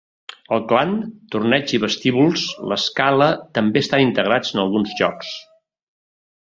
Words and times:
El 0.55 0.61
clan, 0.69 0.93
torneig 1.35 1.73
i 1.79 1.81
vestíbuls 1.83 2.47
l'escala 2.73 3.29
també 3.61 3.87
estan 3.89 4.05
integrats 4.09 4.57
en 4.59 4.67
alguns 4.67 5.01
jocs. 5.05 5.35